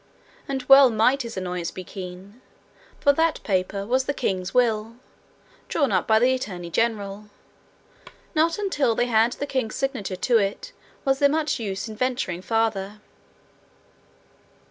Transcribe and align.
And 0.47 0.63
well 0.63 0.89
might 0.89 1.21
his 1.21 1.37
annoyance 1.37 1.69
be 1.69 1.83
keen! 1.83 2.41
For 2.99 3.13
that 3.13 3.39
paper 3.43 3.85
was 3.85 4.05
the 4.05 4.15
king's 4.15 4.51
will, 4.51 4.95
drawn 5.69 5.91
up 5.91 6.07
by 6.07 6.17
the 6.17 6.33
attorney 6.33 6.71
general; 6.71 7.29
nor 8.33 8.49
until 8.57 8.95
they 8.95 9.05
had 9.05 9.33
the 9.33 9.45
king's 9.45 9.75
signature 9.75 10.15
to 10.15 10.39
it 10.39 10.71
was 11.05 11.19
there 11.19 11.29
much 11.29 11.59
use 11.59 11.87
in 11.87 11.95
venturing 11.95 12.41
farther. 12.41 12.99